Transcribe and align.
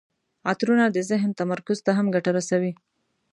عطرونه 0.51 0.85
د 0.91 0.97
ذهن 1.09 1.31
تمرکز 1.39 1.77
ته 1.85 1.91
هم 1.97 2.07
ګټه 2.15 2.31
رسوي. 2.37 2.73